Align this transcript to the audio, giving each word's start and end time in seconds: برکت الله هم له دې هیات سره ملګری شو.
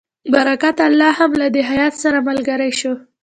برکت 0.33 0.77
الله 0.87 1.11
هم 1.19 1.31
له 1.41 1.47
دې 1.53 1.61
هیات 1.71 1.93
سره 2.03 2.17
ملګری 2.27 2.71
شو. 2.79 2.93